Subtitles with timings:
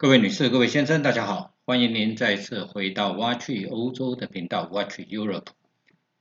[0.00, 5.46] 各位女士、各位先生，大家好，欢迎您再次回到挖去欧洲的频道 Watch Europe。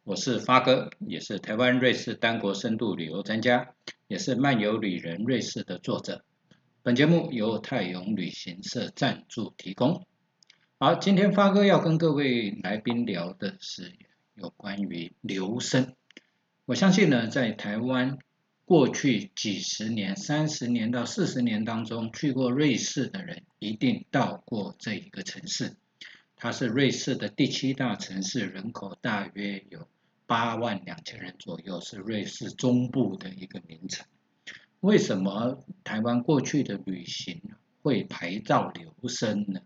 [0.03, 3.75] 我是发哥，也是台湾瑞士单国深度旅游专家，
[4.07, 6.23] 也是漫游旅人瑞士的作者。
[6.81, 10.07] 本节目由泰永旅行社赞助提供。
[10.79, 13.93] 好，今天发哥要跟各位来宾聊的是
[14.33, 15.93] 有关于留声。
[16.65, 18.17] 我相信呢，在台湾。
[18.67, 25.77] 过去几十年、三十年到四十年当中，去过瑞士的人一定到过这一个城市。
[26.35, 29.87] 它是瑞士的第七大城市，人口大约有
[30.25, 34.05] 八万两千人左右，是瑞士中部的一个名城。
[34.81, 37.41] 为什么台湾过去的旅行
[37.81, 39.61] 会牌照留声呢？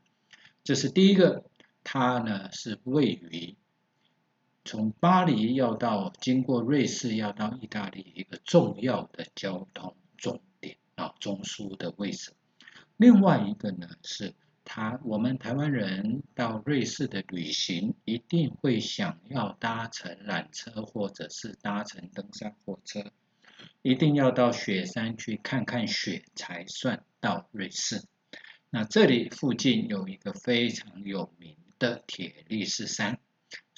[0.63, 1.43] 这是第一个，
[1.83, 3.55] 它呢是位于。
[4.63, 12.31] 从巴黎要到经过瑞士要到意大利一个重要的交通重点啊中枢的位置。
[12.97, 23.11] 另外一个呢是他我们台湾人到瑞士的旅行一定会想要搭乘缆车或者是搭乘登山火车，
[23.81, 28.03] 一定要到雪山去看看雪才算到瑞士。
[28.69, 33.19] 那这里附近有一个非常有名的铁力士山。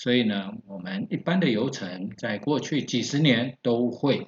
[0.03, 4.27] 所以呢，我们一般的游程在过去几十年都会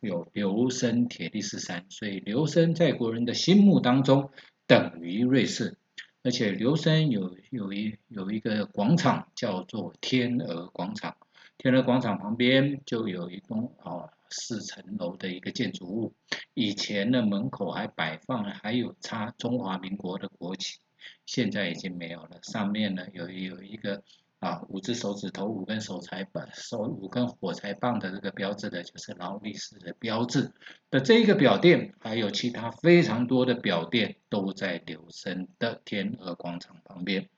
[0.00, 4.32] 有留声铁力士山，所以留声在国人的心目当中
[4.66, 5.78] 等于瑞士，
[6.24, 11.16] 而且留声有有一有一个广场叫做天鹅广场，
[11.56, 16.14] 天鹅广场旁边就有一栋啊四层楼的一个建筑物，
[16.52, 20.80] 以前呢门口还摆放了还有插中华民国的国旗，
[21.26, 24.02] 现在已经没有了，上面呢有有一个。
[24.42, 30.50] 啊，五只手指头，五根手柴棒，手五根火柴棒的这个标志的，就是劳力士的标志
[30.90, 37.28] 的这一个表店，还有其他非常多的表店都在留声的天鹅广场旁边。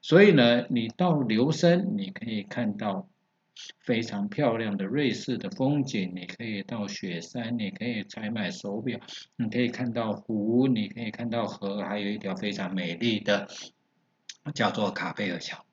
[0.00, 3.06] 所以呢，你到留声，你可以看到
[3.80, 8.98] 非常漂亮的瑞士的风景，你可以到雪山，你可以采买手表，
[9.36, 13.46] 你可以看到湖，你可以看到河，还有一条非常美丽的
[14.54, 15.65] 叫做卡贝尔桥。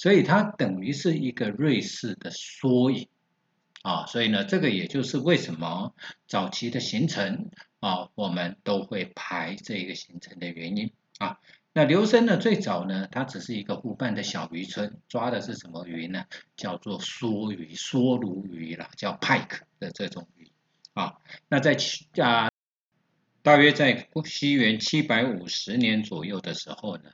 [0.00, 3.08] 所以它等于是一个瑞士的缩影
[3.82, 5.94] 啊，所以呢，这个也就是为什么
[6.26, 7.50] 早期的行程
[7.80, 11.38] 啊，我们都会排这个行程的原因啊。
[11.74, 16.24] 那留声呢，最早呢，它只是一个湖畔的小渔村，抓的是什么鱼呢？
[16.56, 20.50] 叫做梭鱼、梭鲈鱼啦，叫 pike 的这种鱼
[20.94, 21.16] 啊。
[21.46, 21.76] 那在
[22.22, 22.50] 啊，
[23.42, 27.10] 大约在西元七百五十年左右的时候呢。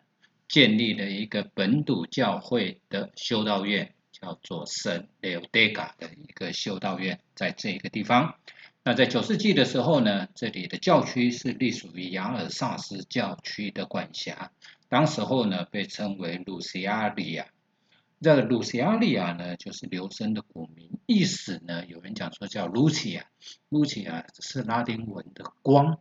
[0.48, 8.36] 建立了一个本土教会的修道院，叫做圣刘德嘎的一个修道院，在这个地方。
[8.82, 14.52] 那在九世纪的时候呢，这里的教区是隶属于雅尔萨斯教区的管辖，
[14.88, 17.46] 当时候呢被称为鲁西亚利亚。
[18.20, 25.98] 这个鲁西亚利亚呢，就是留声的古名，意思呢，有人讲说叫 Lucia，Lucia 是拉丁文的光，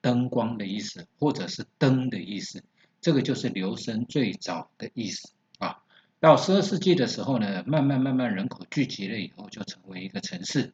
[0.00, 2.62] 灯光的意思，或者是灯的意思。
[3.00, 5.78] 这个就是留声最早的意思啊。
[6.18, 10.72] 到十二世纪的时候呢，慢慢慢慢人口聚集了以后，就成为一个城市。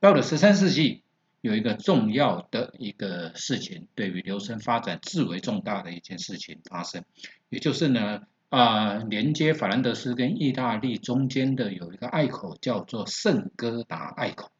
[0.00, 1.02] 到了十三世纪，
[1.40, 7.04] 有一个重要的一个事情，对于留声发展至为重大的一件事情发生，
[7.48, 14.50] 也就是呢啊，连接法兰德斯跟意大利中间的有一个隘口，叫做圣哥达隘口。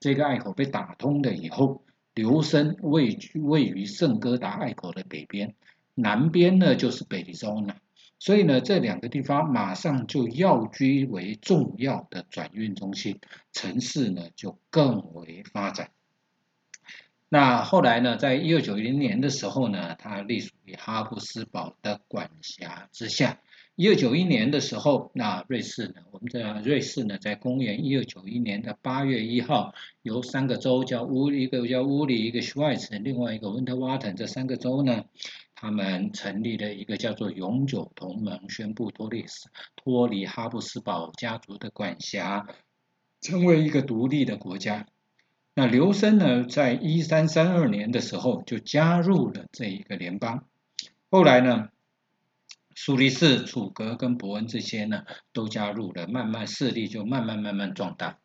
[0.00, 1.82] 这个隘口被打通了以后，
[2.14, 5.54] 留声位位于圣哥达隘口的北边。
[6.00, 7.74] 南边呢就是北里州呢，
[8.20, 13.20] 所以呢这两个地方马上就要居为重要的转运中心，
[13.52, 15.90] 城市呢就更为发展。
[17.28, 23.40] 那后来呢，在一二九零年的时候呢，它隶属于哈布斯堡的管辖之下。
[23.76, 29.72] 一二九一年的时候，那瑞士呢，我们的瑞士呢，在公元一二九一年的八月一号，
[30.02, 35.04] 由三个州叫乌一个叫乌里，一个 Schweiz，另外一个温特瓦滕，这三个州呢。
[35.60, 39.24] 他们成立了一个叫做永久同盟，宣布脱离
[39.74, 42.46] 脱离哈布斯堡家族的管辖，
[43.20, 44.86] 成为一个独立的国家。
[45.54, 50.44] 那刘森呢，在一三三二年的时候就加入了这一个联邦。
[51.10, 51.70] 后来呢，
[52.76, 55.02] 苏黎世、楚格跟伯恩这些呢
[55.32, 58.20] 都加入了，慢慢势力就慢慢慢慢壮大。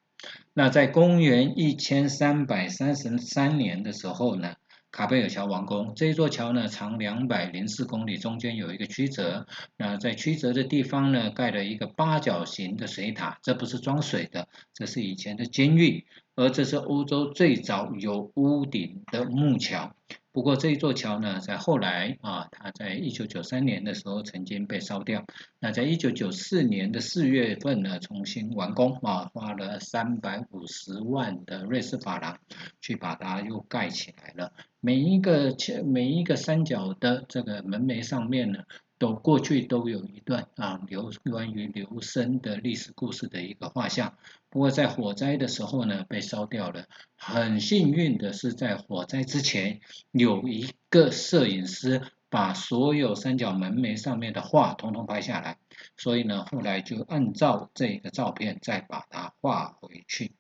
[0.54, 4.54] 那在公元一千三百三十三年的时候呢。
[4.94, 9.48] 卡贝尔桥完工，这一座桥呢长两百零四公里，中间有一个曲折。
[9.76, 16.06] 那在曲折的地方呢，盖了一个八角形的水塔，这不是装水的，这是以前的监狱。
[16.36, 19.96] 而这是欧洲最早有屋顶的木桥。
[20.34, 25.24] 不过这一座桥呢，在后来啊，它在一九九三年的时候曾经被烧掉。
[25.60, 32.40] 那在一九九四年的四月份呢，重新完工啊，花了三百五十万的瑞士法郎
[32.82, 34.52] 去把它又盖起来了。
[34.82, 38.64] 每一个每一个三角的这个门楣上面呢。
[39.00, 44.18] 都过去都有一段啊刘关于刘生的历史故事的一个画像，
[44.54, 46.86] 不过在火灾的时候呢被烧掉了。
[47.16, 55.58] 很幸运的是在火灾之前有一个摄影师把所有三角门楣上面的画统统拍下来，
[55.98, 60.34] 所以呢后来就按照这个照片再把它画回去。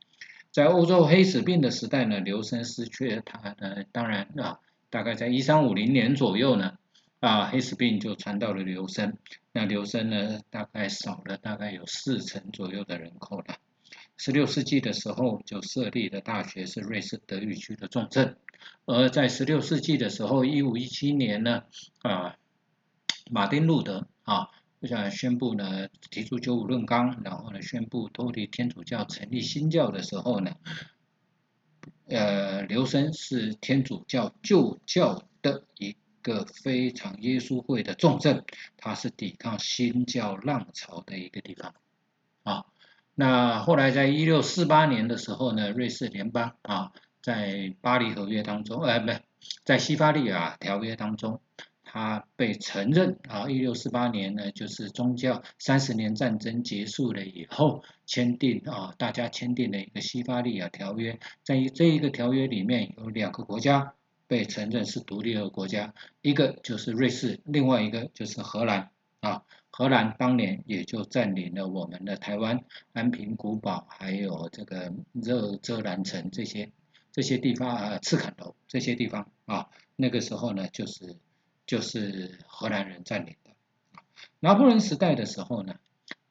[0.52, 4.60] 在欧洲黑死病的时代呢，刘生失去了他呢，当然啊
[4.92, 6.78] 大概在一三五零年左右呢。
[7.20, 9.18] 啊，黑死病就传到了留声，
[9.54, 13.56] 那留声呢，大概少了大概有四成左右的人口了。
[14.18, 18.38] 十六世纪的时候就设立的大学是瑞士德语区的重镇，
[18.86, 21.64] 而在十六世纪的时候，一五一七年呢，
[22.02, 22.38] 啊，
[23.30, 24.50] 马丁路德啊，
[24.82, 30.56] 就想宣布呢，提出九五论纲，然后呢，宣布脱离天主教成立新教的时候呢，
[32.08, 35.96] 呃，留声是天主教旧教的一。
[36.24, 38.46] 个非常耶稣会的重镇，
[38.78, 41.76] 它是抵抗新教浪潮的一个地方。
[43.16, 49.12] 那后来在一六四八年的时候呢，瑞士联邦啊，在巴黎合约当中，呃，不，
[49.64, 51.40] 在西法利亚条约当中，
[51.84, 53.50] 它被承认啊。
[53.50, 61.20] 一六四八年呢，就是宗教三十年战争结束了以后，签订啊，大家签订的一个西法利亚条约。
[61.44, 63.94] 在这一个条约里面有两个国家。
[64.26, 68.90] 被承认是独立的国家，一个就是瑞士，另外一个就是荷兰
[69.20, 69.44] 啊。
[69.76, 76.72] 荷兰当年也就占领了我们的台湾、安平古堡，还有这个热遮兰城这些
[77.12, 79.70] 这些地方啊，赤坎楼这些地方啊。
[79.96, 81.16] 那个时候呢，就是
[81.66, 83.50] 就是荷兰人占领的。
[84.40, 85.74] 拿破仑时代的时候呢，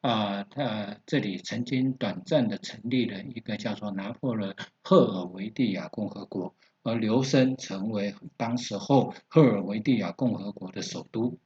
[0.02, 4.54] 啊，他这里曾经短暂的成立了一个叫做拿破仑
[4.84, 6.54] 赫尔维蒂亚共和国。
[6.84, 11.38] 而留声成为当时候赫尔维蒂亚共和国的首都。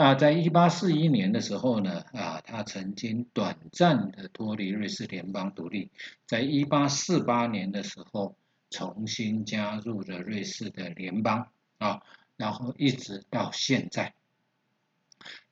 [0.00, 5.90] 啊，在一八四一年的时候呢，啊，他曾经短暂的脱离瑞士联邦独立。
[6.24, 8.34] 在一八四八年的时候，
[8.70, 12.00] 重新加入了瑞士的联邦啊，
[12.38, 14.14] 然后一直到现在。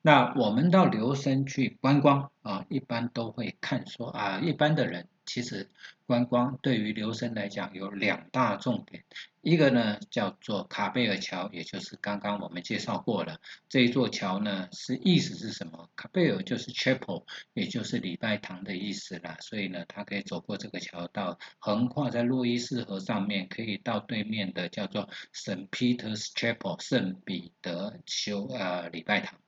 [0.00, 5.08] 那我们到留声去观光啊，一般都会看说啊，一般的人。
[5.28, 5.68] 其实
[6.06, 9.04] 观光对于留声来讲有两大重点，
[9.42, 13.38] 一个呢叫做卡贝尔桥，也就是刚刚我们介绍过了
[13.68, 15.90] 这一座桥呢，是意思是什么？
[15.94, 19.36] 卡贝尔就是 chapel，也就是礼拜堂的意思啦。
[19.40, 29.38] 所以呢，它可以走过这个桥到，横跨在洛伊斯河上面，可以到对面的叫做圣 Peter's Chapel，圣彼得修呃礼拜堂。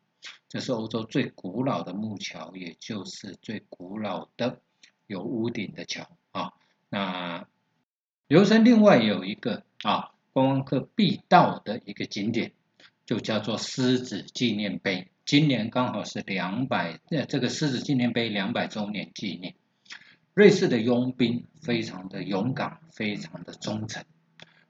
[0.51, 4.61] 这是欧洲最古老的木桥，也就是最古老的。
[5.11, 6.53] 有屋顶的桥啊，
[6.89, 7.49] 那
[8.29, 12.53] 留声另外有一个啊观光客必到的一个景点，
[13.07, 15.11] 就叫做狮子纪念碑。
[15.25, 19.57] 今年刚好是两百，呃，这个狮子纪念碑两百周年纪念。
[20.33, 24.05] 瑞士的佣兵非常的勇敢，非常的忠诚，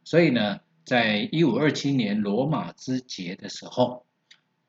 [0.05, 4.07] 所以呢，在一五二七年罗马之劫的时候，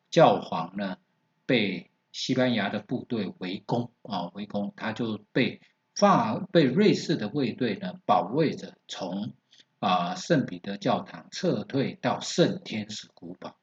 [0.09, 0.97] 教皇呢
[1.45, 1.87] 被。
[2.11, 5.61] 西班牙的部队围攻啊，围攻，他就被
[5.95, 9.33] 法被瑞士的卫队呢保卫着，从
[9.79, 13.55] 啊圣彼得教堂撤退到圣天使古堡。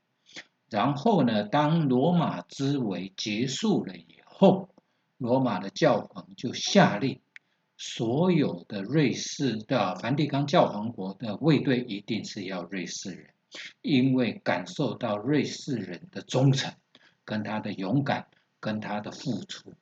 [0.71, 4.69] 然后呢，当罗马之围结束了以后，
[5.17, 7.21] 罗马的教皇就下令，
[7.77, 13.31] 所有的瑞士的梵蒂冈教皇国的卫队一定是要瑞士人，
[13.81, 16.75] 因为感受到瑞士人的忠诚
[17.25, 18.27] 跟他的勇敢。
[18.61, 19.75] 跟他的付出，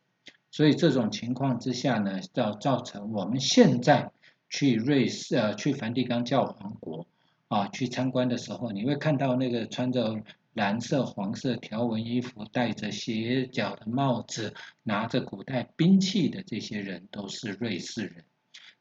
[0.50, 4.11] 所以这种情况之下呢，造造成我们现在
[4.49, 7.06] 去瑞士呃去梵蒂冈教皇国
[7.49, 10.23] 啊去参观的时候，你会看到那个穿着
[10.54, 18.25] 蓝色黄色条纹衣服、戴着斜角的帽子、拿着古代兵器的这些人都是瑞士人。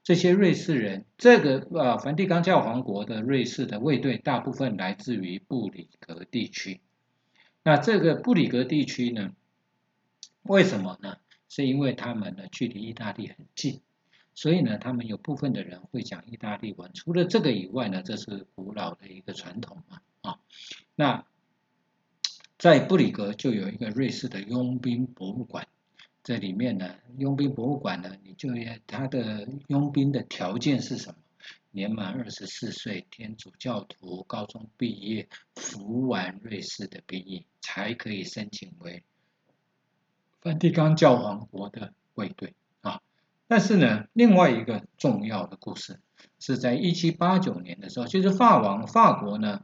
[0.03, 6.79] 这些瑞士人，这个呃梵蒂冈教皇国的瑞士的卫队大部分来自于布里格地区。
[7.63, 9.31] 那这个布里格地区呢？
[10.45, 11.17] 为什么呢？
[11.47, 13.81] 是因为他们呢距离意大利很近，
[14.33, 16.91] 所以呢他们有部分的人会讲意大利文。
[16.93, 20.39] 除了这个以外呢，这是古老的一个传统嘛啊。
[20.95, 21.25] 那
[22.57, 25.67] 在布里格就有一个瑞士的佣兵博物馆，
[26.23, 28.49] 这里面呢佣兵博物馆呢，你就
[28.87, 31.17] 它的佣兵的条件是什么？
[31.71, 39.03] 年满二十四岁，天主教徒，高中毕业，服完瑞士的兵役，才可以申请为
[40.45, 43.01] 梵蒂冈教皇国的卫队啊。
[43.47, 45.99] 但是呢，另外一个重要的故事
[46.39, 49.63] 是在一七八九年的时候，就是法王法国呢，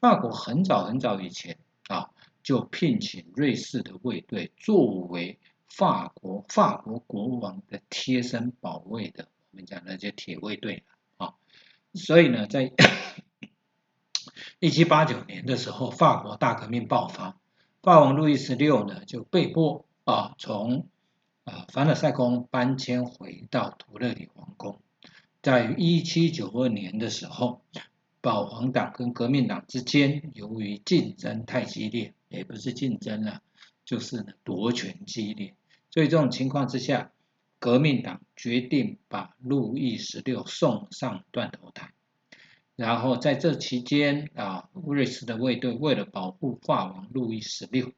[0.00, 1.56] 法国很早很早以前
[1.86, 2.10] 啊，
[2.42, 10.82] 就聘请瑞士的卫队作为法国法国国王的贴身保卫的，我们讲的就铁卫队
[11.16, 11.34] 啊。
[11.94, 12.72] 所以呢，在
[14.58, 17.36] 一七八九年的时候，法国大革命爆发，
[17.82, 20.88] 法王路易十六呢就被迫啊从
[21.44, 24.80] 啊凡尔赛宫搬迁回到图勒里皇宫。
[25.42, 27.62] 在一七九二年的时候，
[28.20, 33.42] 保皇党跟革命党之间由于竞争太激烈，也不是竞争了，
[33.84, 35.54] 就是夺权激烈，
[35.90, 37.10] 所以这种情况之下。
[37.58, 41.92] 革命党决定把路易十六送上断头台，
[42.74, 47.92] 然后在这期间啊，瑞士的卫队为了保护法王路易十六，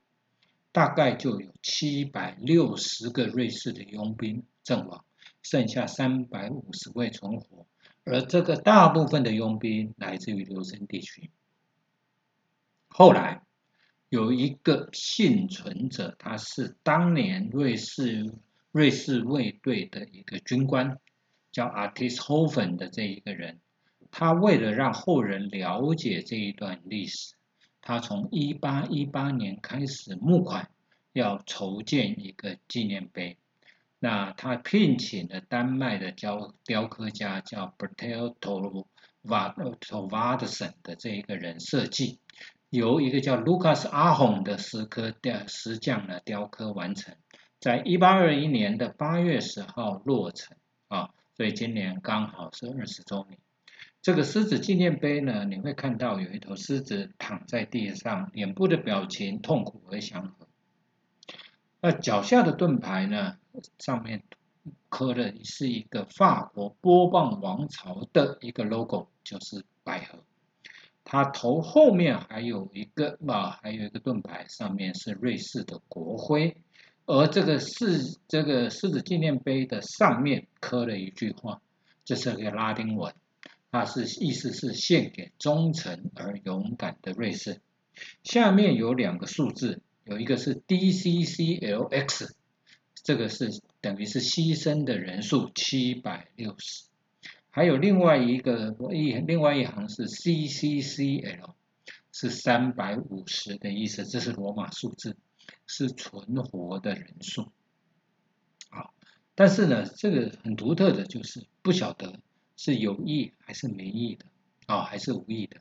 [0.75, 5.05] 大概就有七百六十个瑞士的佣兵阵亡，
[5.41, 7.65] 剩下三百五十位存活，
[8.03, 11.31] 而这个大部分的佣兵来自于留森地区。
[12.89, 13.43] 后来
[14.09, 18.35] 有一个幸存者，他是当年瑞士。
[18.73, 20.99] 瑞士卫队的一个军官
[21.53, 23.61] 叫 Artis Hoven 的这一个人，
[24.11, 27.37] 他为了让后人了解这一段历史，
[27.87, 30.71] 他从1818年开始募款，
[31.13, 33.37] 要筹建一个纪念碑。
[33.99, 38.35] 那他聘请了丹麦的雕雕刻家叫 Bertel
[39.23, 42.19] Tovardsen 的这一个人设计，
[42.71, 47.15] 由一个叫 Lucas Ahon 的石刻雕石匠呢雕刻完成。
[47.61, 50.57] 在一八二一年的八月十号落成
[50.89, 53.39] 啊，所以今年刚好是二十周年。
[54.05, 60.47] 这个狮子纪念碑呢，你会看到有一头狮子躺在地上，脸部的表情痛苦而祥和。
[61.81, 63.39] 那脚下的盾牌呢，
[63.79, 64.23] 上面
[64.91, 70.19] 刻的是一个法国波旁王朝的一个 logo，就是百合。
[71.03, 76.59] 它头后面还有一个啊，还有一个盾牌，上面是瑞士的国徽。
[77.07, 81.63] 而这个狮这个狮子纪念碑的上面刻了一句话，
[82.05, 83.15] 这是个拉丁文，
[83.75, 87.61] 它是意思是献给忠诚而勇敢的瑞士。
[88.23, 92.31] 下面有两个数字，有一个是 DCCLX，
[92.95, 96.85] 这个是等于是牺牲的人数七百六十，
[97.51, 101.55] 还有另外一个一另外一行是 CCCL，
[102.13, 105.17] 是三百五十的意思，这是罗马数字。
[105.67, 107.51] 是存活的人数，
[108.71, 108.91] 啊，
[109.35, 112.21] 但是呢，这个很独特的就是不晓得
[112.57, 114.27] 是有意还是没意的，
[114.67, 115.61] 啊，还是无意的。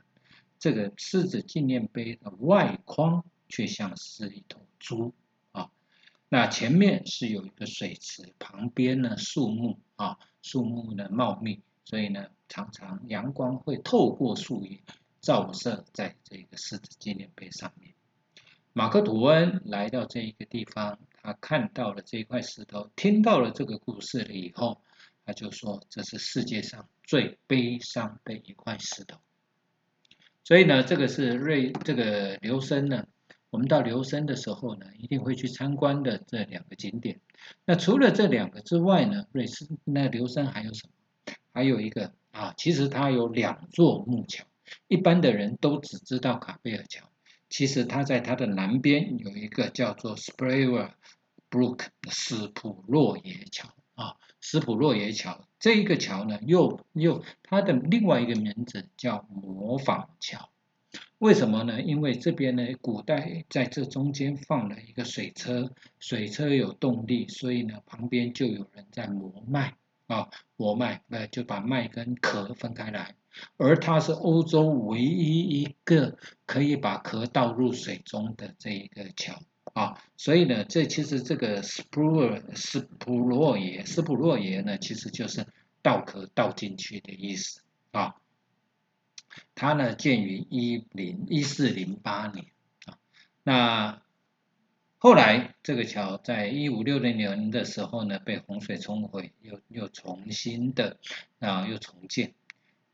[0.60, 5.14] 这个狮子纪念碑的外框却像是一头猪，
[5.52, 5.70] 啊，
[6.30, 14.80] 那前面是有一个水池，旁边呢树木，啊，树木呢茂密，所以呢常常阳光会透过树叶
[15.20, 17.94] 照射在这个狮子纪念碑上面。
[18.72, 24.82] 马克吐温来到这一个地方，他看到了这块石头，听到了这个故事了以后，
[25.26, 29.18] 他就说这是世界上最悲伤的一块石头。
[30.44, 33.08] 所以呢，这个是瑞这个留声呢，
[33.50, 37.22] 我们到留声的时候呢，一定会去参观的这两个景点。
[37.66, 41.34] 那除了这两个之外呢，瑞士那留声还有什么？
[41.54, 44.44] 还有一个啊，其实它有两座木桥，
[44.88, 47.10] 一般的人都只知道卡贝尔桥。
[47.48, 50.92] 其实它在它的南边有一个叫做 Sprayer
[51.52, 60.50] Brook 斯普洛耶桥啊，斯普洛耶桥这一个桥呢，又又它的另外一个名字叫模仿桥。
[61.20, 61.82] 为什么呢？
[61.82, 69.76] 因为这边呢，古代在这中间放了一个水车，水车有动力，所以呢，旁边就有人在磨麦
[70.08, 73.16] 啊，磨麦，呃，就把麦跟壳分开来。
[73.58, 79.42] 而它是欧洲唯一一个可以把壳倒入水中的这一个桥
[79.74, 85.48] 啊，所以呢，这其实这个斯普洛斯普洛耶斯普洛耶呢，其实就是
[85.82, 87.62] 倒壳倒进去的意思
[87.92, 88.16] 啊。
[89.56, 92.46] 它呢建于一零一四零八年
[92.86, 93.00] 啊，
[93.42, 94.02] 那
[95.00, 100.98] 后来这个桥在一五六零年的时候呢，被洪水冲毁，又又重新的
[101.40, 102.36] 啊又重建。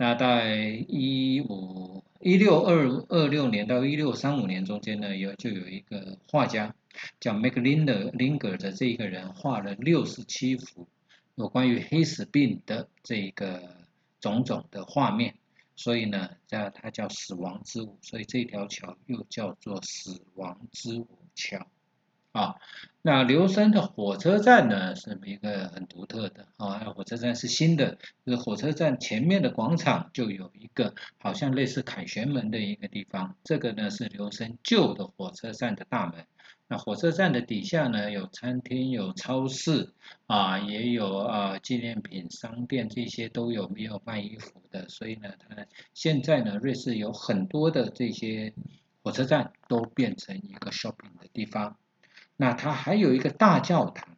[0.02, 6.74] 那在一五一六二二六年到一六三五年中间呢，有就有一个画家
[7.20, 10.88] 叫 Maclinder Linger 的这一个人画了六十七幅
[11.36, 13.76] 有关于黑死病的这个
[14.22, 15.36] 种种的画面，
[15.76, 21.68] 所以呢，叫它叫死亡之舞，所以这条桥又叫做死亡之舞桥。
[22.32, 22.56] 啊，
[23.02, 36.26] 那留森的火车站呢，是一个很独特的啊，火车站是新的，就是火车站前面的广场就有一个好像类似凯旋门的一个地方，这个呢是留声旧的火车站的大门。
[36.72, 39.92] 那火车站的底下呢，有餐厅、有超市
[40.28, 48.54] 啊，也有啊纪念品商店，这些都有没有卖衣服的，所以呢，它现在呢，瑞士有很多的这些
[49.02, 51.76] 火车站都变成一个 shopping 的地方。
[52.42, 54.16] 那它还有一个大教堂，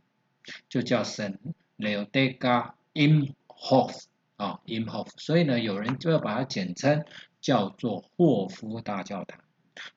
[0.70, 1.40] 就叫圣
[1.80, 4.04] Leodega Imhof
[4.36, 7.04] 啊，Imhof，所以呢，有人就要把它简称
[7.42, 9.40] 叫做霍夫大教堂。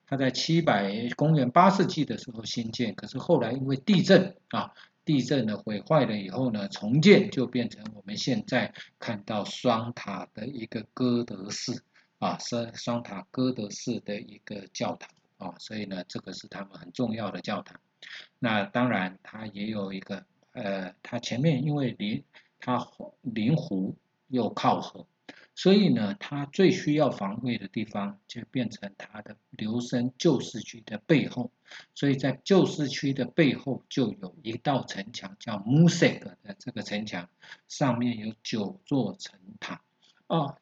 [0.07, 4.73] 它在七百公元八世纪的时候新建，可是后来因为地震啊，
[5.05, 11.83] 地震呢毁坏了以后呢，重建就变成我们现在看到双塔的一个哥德式
[12.17, 17.79] 啊，双双塔哥德式的一个教堂啊，所以呢，这个是他们很重要的教堂。
[18.39, 22.23] 那当然，它也有一个，呃，它前面因为临
[22.59, 22.87] 它
[23.21, 25.07] 临湖又靠河，
[25.55, 31.51] 所以呢，它最需要防卫的地方就变成它的留声旧市区的背后，
[31.93, 37.29] 所以在旧市区的背后就有一道城墙，叫 Musek 的这个城墙，
[37.67, 39.81] 上面有九座城塔，
[40.27, 40.57] 啊。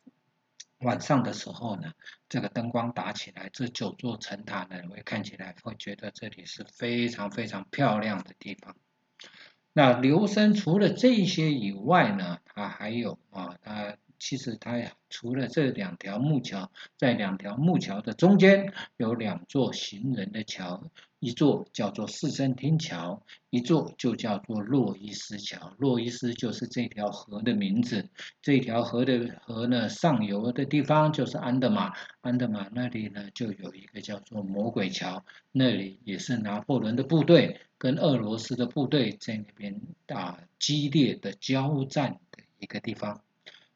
[0.83, 1.93] 晚上的时候呢，
[2.29, 8.75] 这个灯光打起来，这九座城塔呢，会看起来会觉得这里是非常非常漂亮的地方。
[9.73, 13.97] 那留声除了这些以外呢，它还有啊，它。
[14.23, 20.81] 其实它呀除了这两条木桥，在两条木桥的中间有两座行人的桥，
[21.19, 25.73] 一座叫做四声天桥，一座就叫做洛伊斯桥。
[25.77, 28.07] 洛伊斯就是这条河的名字。
[28.41, 43.21] 这条河的河呢，上游的地方就是安德玛，安德玛那里呢就有一个叫做魔鬼桥，那里也是拿破仑的部队跟俄罗斯的部队在那边打激烈的交战的一个地方。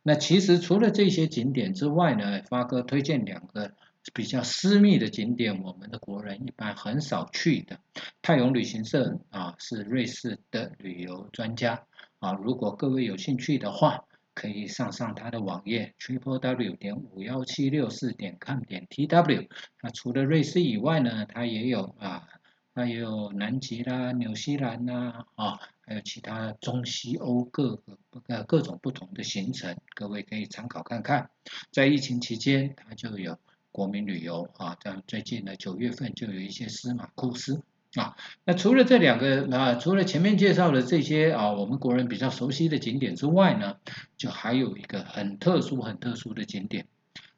[0.07, 3.73] 那其实除了这些景点之外呢，发哥推荐两个
[4.13, 7.77] 比较私密的景点，我们的国人一般很少去的。
[8.21, 11.83] 泰永旅行社啊是瑞士的旅游专家
[12.19, 19.49] 啊，如果各位有兴趣的话，可以上上他的网页 triple w 点五幺七六四点 com 点 tw。
[19.81, 22.29] 那除了瑞士以外呢，他也有啊。
[22.73, 27.97] 还有南极啦、纽西兰呐，啊，还有其他中西欧各个
[28.27, 31.29] 呃各种不同的行程，各位可以参考看看。
[31.71, 33.39] 在疫情期间，它就有
[33.71, 37.63] 国民旅游啊，像最近呢九月份就有一些司马库斯
[37.95, 38.17] 啊。
[38.43, 43.77] 那除了这两个啊，除了前面介绍的这些啊，我们国人比较熟悉的景点之外呢，
[44.17, 46.85] 就还有一个很特殊、很特殊的景点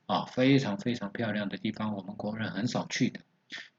[0.08, 3.20] 啊，非常非常漂亮的地方，我们国人很少去的。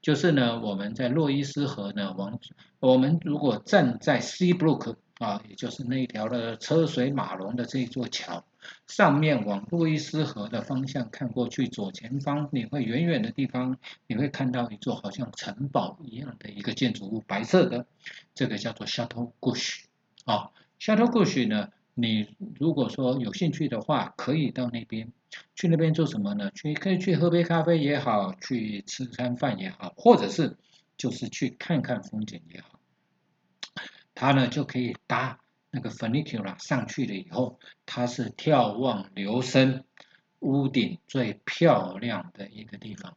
[0.01, 2.39] 就是呢，我们在洛伊斯河呢，往
[2.79, 8.43] 我们如果站在 C Block 啊，也就是那条的车水马龙的这一座桥
[8.87, 17.85] 上面，往洛伊斯河的方向看过去，左前方你会远远的地方，你会看到一座好像城堡一样的一个建筑物，白色的，
[18.33, 19.83] 这个叫做 Chateau Gauche
[20.25, 21.69] 啊，Chateau Gauche 呢。
[22.01, 25.13] 你如果说有兴趣的话，可以到那边
[25.55, 26.49] 去那边做什么呢？
[26.51, 30.57] 去可以去喝杯咖啡也好，去吃餐饭也好，或者是
[30.97, 32.79] 就是去看看风景也好。
[34.15, 39.83] 他呢就可以搭那个 funicular 上去了以后，它是眺望留声
[40.39, 43.15] 屋顶最漂亮的一个地方。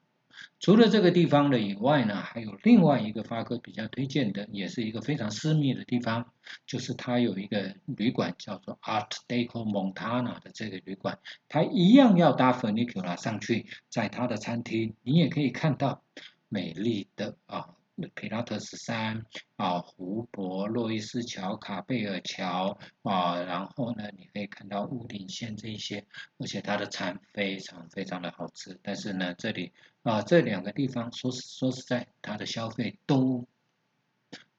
[0.60, 6.32] 除了这个地方的以外呢，还有另外一个发哥比较推荐的，也是一个非常私密的地方，
[6.66, 11.18] 就是它有一个旅馆叫做 Art Deco Montana 的这个旅馆，
[11.48, 16.02] 它一样要搭 funicular 上去，在它的餐厅，你也可以看到
[16.48, 17.76] 美丽的啊。
[18.14, 19.24] 皮拉特斯山
[19.56, 26.04] 啊，湖泊、洛伊斯桥、卡贝尔桥啊，然后呢，你可以看到屋顶线这一些，
[26.38, 28.78] 而且它的餐非常非常的好吃。
[28.82, 33.46] 但是呢，这里啊这两个地方说说实在，它的消费都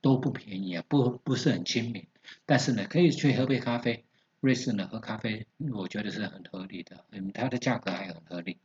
[0.01, 2.07] 都不便宜啊，不不是很亲民。
[2.45, 4.05] 但是呢，可以去喝杯咖啡。
[4.45, 8.59] 瑞士呢，喝咖啡我觉得是很合理的，嗯，它的价格还很合理。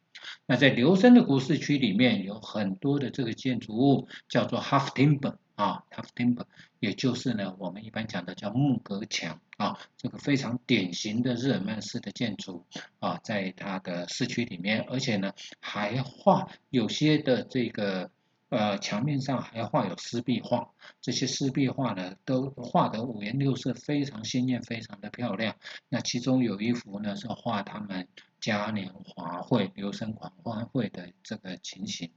[0.44, 6.44] 那在留声的古市区里面有很多的这个建筑物，叫做 Half Timber 啊，Half Timber，
[6.80, 12.66] 也就是呢我们一般讲的叫木格墙啊，这个非常典型的日耳曼式的建筑
[12.98, 18.10] 啊，在它的市区里面，而且呢还画有些的这个
[18.50, 20.68] 呃墙面上还画有湿壁画，
[21.00, 25.56] 这些湿壁画呢都画得五颜六色，非常鲜艳，非常的漂亮。
[25.88, 28.06] 那其中有一幅呢是画他们
[28.40, 32.10] 嘉年华会、留声狂欢会的这个情形。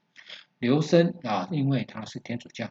[0.59, 2.69] 留声啊，因为他是天主教。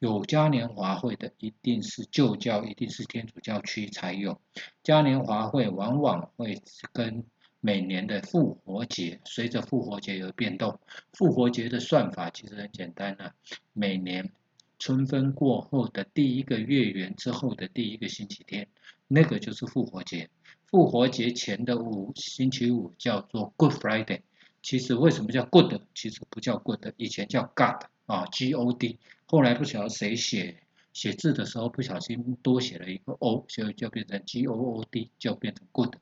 [0.00, 4.38] 有嘉年华会的一定是旧教，一定是天主教区才有。
[4.82, 7.24] 嘉年华会往往会跟
[7.66, 10.78] 每年的复活节，随着复活节而变动。
[11.14, 13.34] 复活节的算法其实很简单啊，
[13.72, 14.30] 每年
[14.78, 18.68] 春分过后的第一个月圆之后的第一个星期天，
[19.08, 20.28] 那个就是复活节。
[20.66, 24.20] 复活节前的五星期五叫做 Good Friday。
[24.62, 25.80] 其实为什么叫 Good？
[25.94, 28.98] 其实不叫 Good，以前叫 God 啊，G O D。
[29.24, 30.58] 后来不晓得谁写
[30.92, 35.94] 写字的时候不小心多写了一个 O，所以就变成 G O O D，就变成 Good。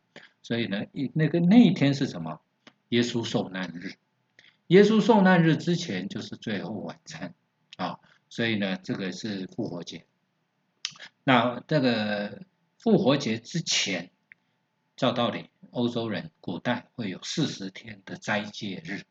[0.42, 2.40] 所以呢，一那个那一天是什么？
[2.88, 3.92] 耶稣受难日。
[4.66, 7.34] 耶稣受难日之前就是最后晚餐
[7.76, 10.04] 啊，所以呢，这个是复活节。
[11.24, 12.42] 那这个
[12.78, 14.10] 复活节之前，
[14.96, 19.02] 照道理，欧洲人古代会有四十天的斋戒日。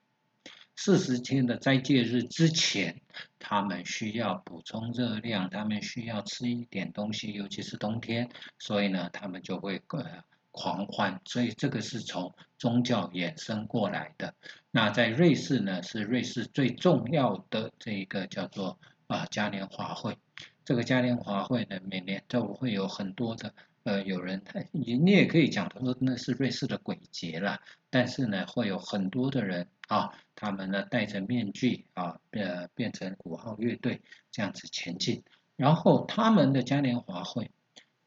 [0.76, 3.02] 四十天的斋戒日之前，
[3.38, 11.20] 他们需要补充热量，他们需要吃一点东西，尤其是冬天，所以呢，他们就会呃狂欢。
[11.26, 14.34] 所以这个是从宗教衍生过来的。
[14.70, 20.18] 那在瑞士呢，是瑞士最重要的这一个叫做啊嘉年华会。
[20.64, 23.54] 这个嘉年华会呢，每年都会有很多的。
[23.84, 27.60] 呃，有人他你你也可以讲，他说那是瑞士的鬼节啦，
[27.90, 35.24] 但是呢，会有很多的人啊，他们呢戴着面具啊，变变成鼓号乐队这样子前进，
[35.56, 37.50] 然后他们的嘉年华会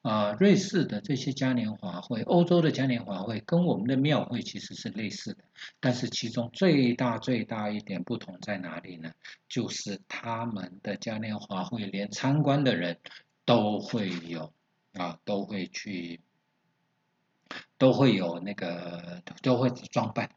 [0.04, 5.44] 啊，瑞士的这些嘉年华会，欧洲的嘉年华会跟我们的庙会其实是类似的，
[5.80, 9.12] 但是其中最大最大一点不同在哪里呢？
[9.48, 12.98] 就是他们的嘉年华会连参观的人
[13.44, 14.52] 都会有。
[14.96, 16.20] 啊，都会去，
[17.78, 20.30] 都会有那个，都会装扮，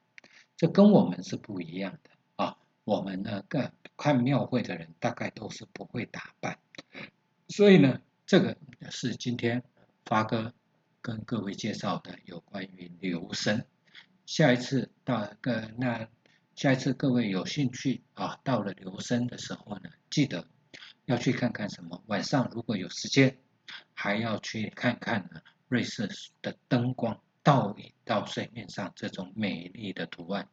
[0.56, 2.58] 这跟我们是不一样的啊。
[2.84, 6.58] 我们呢，看看庙会的人大概都是不会打扮，
[7.48, 8.58] 所以呢，这个
[8.92, 9.64] 是今天
[10.06, 10.54] 发哥
[11.02, 13.66] 跟各位介绍的有关于留声。
[14.26, 16.10] 下一次到个那，
[16.54, 20.46] 下一次各位有兴趣啊，到了留声的时候呢，记得
[21.06, 22.04] 要去看看什么。
[22.08, 23.40] 晚上如果有时间。
[23.94, 26.10] 还要去看看呢，瑞士
[26.42, 30.48] 的灯光倒影到水面上这种美丽的图案。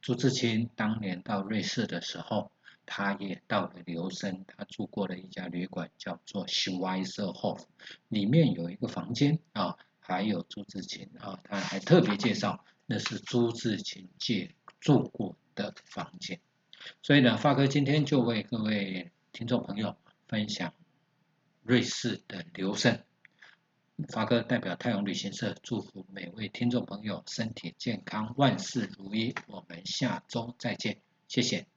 [0.00, 2.52] 朱自清当年到瑞士的时候，
[2.86, 7.64] 他也到了留声，他住过的一家旅馆叫做 Schweizerhof，
[8.08, 16.40] 里面有一个房间啊，还有朱自清啊，他还特别介绍那是朱自清借住过的房间。
[17.02, 19.96] 所以呢，发哥今天就为各位听众朋友
[20.28, 20.72] 分享。
[21.62, 23.00] 瑞士的留声，
[24.10, 29.34] 发哥代表太阳旅行社祝福每位听众朋友身体健康，万事如意。
[29.46, 31.73] 我们下周再见，谢谢。